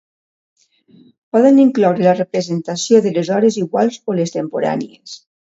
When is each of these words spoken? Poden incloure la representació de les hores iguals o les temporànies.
Poden 1.35 1.59
incloure 1.65 2.07
la 2.07 2.15
representació 2.21 3.05
de 3.07 3.15
les 3.19 3.31
hores 3.37 3.61
iguals 3.65 4.03
o 4.13 4.21
les 4.23 4.37
temporànies. 4.39 5.19